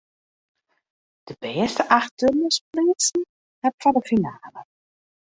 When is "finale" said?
4.11-4.61